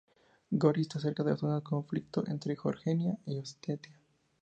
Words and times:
Gori 0.51 0.81
está 0.81 0.99
cerca 0.99 1.23
de 1.23 1.29
la 1.29 1.37
zona 1.37 1.55
de 1.57 1.61
conflicto 1.61 2.23
entre 2.25 2.57
Georgia 2.57 3.19
y 3.23 3.37
Osetia. 3.37 3.99